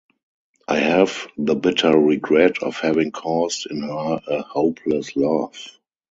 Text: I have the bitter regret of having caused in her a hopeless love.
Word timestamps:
I 0.67 0.77
have 0.79 1.27
the 1.37 1.53
bitter 1.53 1.95
regret 1.95 2.63
of 2.63 2.77
having 2.77 3.11
caused 3.11 3.67
in 3.69 3.83
her 3.83 4.19
a 4.27 4.41
hopeless 4.41 5.15
love. 5.15 5.53